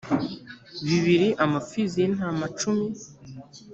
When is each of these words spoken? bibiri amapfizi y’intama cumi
bibiri 0.85 1.27
amapfizi 1.43 1.95
y’intama 1.99 2.45
cumi 2.59 2.87